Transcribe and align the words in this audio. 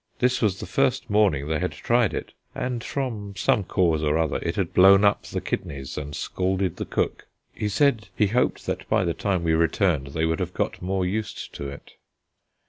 This 0.17 0.41
was 0.41 0.59
the 0.59 0.65
first 0.65 1.11
morning 1.11 1.47
they 1.47 1.59
had 1.59 1.73
tried 1.73 2.15
it, 2.15 2.33
and 2.55 2.83
from 2.83 3.35
some 3.35 3.63
cause 3.63 4.01
or 4.01 4.17
other 4.17 4.37
it 4.41 4.55
had 4.55 4.73
blown 4.73 5.05
up 5.05 5.21
the 5.25 5.39
kidneys 5.39 5.95
and 5.95 6.15
scalded 6.15 6.77
the 6.77 6.85
cook. 6.87 7.27
He 7.53 7.69
said 7.69 8.09
he 8.17 8.25
hoped 8.25 8.65
that 8.65 8.89
by 8.89 9.05
the 9.05 9.13
time 9.13 9.43
we 9.43 9.53
returned 9.53 10.07
they 10.07 10.25
would 10.25 10.39
have 10.39 10.55
got 10.55 10.81
more 10.81 11.05
used 11.05 11.53
to 11.53 11.69
it. 11.69 11.91